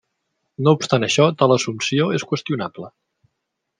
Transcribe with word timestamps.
No 0.67 0.71
obstant 0.77 1.05
això 1.07 1.27
tal 1.41 1.53
assumpció 1.57 2.07
és 2.21 2.27
qüestionable. 2.33 2.91